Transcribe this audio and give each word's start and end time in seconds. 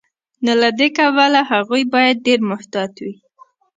نو 0.43 0.53
له 0.61 0.69
دې 0.77 0.87
کبله 0.97 1.41
هغوی 1.51 1.83
باید 1.93 2.23
ډیر 2.27 2.39
محتاط 2.49 2.93
وي. 3.03 3.13